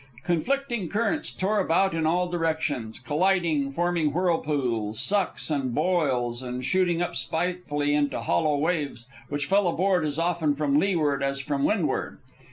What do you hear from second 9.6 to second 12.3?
aboard as often from leeward as from windward.